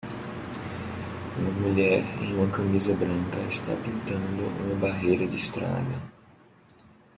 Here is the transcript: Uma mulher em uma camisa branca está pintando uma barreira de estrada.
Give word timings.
Uma 1.37 1.51
mulher 1.61 2.03
em 2.23 2.33
uma 2.33 2.49
camisa 2.51 2.95
branca 2.95 3.37
está 3.47 3.75
pintando 3.75 4.47
uma 4.47 4.73
barreira 4.73 5.27
de 5.27 5.35
estrada. 5.35 6.01